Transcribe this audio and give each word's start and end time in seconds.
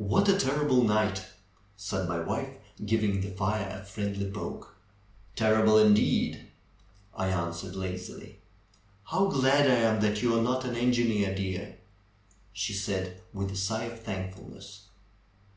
'^What 0.00 0.26
a 0.26 0.36
terrible 0.36 0.82
night 0.82 1.24
said 1.76 2.08
my 2.08 2.18
wife, 2.18 2.56
giving 2.84 3.20
the 3.20 3.30
fire 3.30 3.78
a 3.80 3.84
friendly 3.84 4.28
poke. 4.28 4.74
^^Terrible 5.36 5.86
indeed;" 5.86 6.48
I 7.14 7.28
answered 7.28 7.76
lazily. 7.76 8.40
^'How 9.12 9.30
glad 9.30 9.70
I 9.70 9.74
am 9.94 10.00
that 10.00 10.20
you 10.20 10.36
are 10.36 10.42
not 10.42 10.64
an 10.64 10.74
engineer, 10.74 11.32
dear!" 11.32 11.76
she 12.60 12.72
said 12.72 13.20
with 13.32 13.52
a 13.52 13.56
sigh 13.56 13.84
of 13.84 14.00
thankfulness. 14.02 14.88